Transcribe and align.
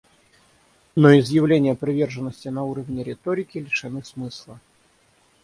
Но 0.95 1.09
изъявления 1.19 1.75
приверженности 1.75 2.47
на 2.49 2.63
уровне 2.65 3.03
риторики 3.03 3.59
лишены 3.59 4.03
смысла. 4.03 4.59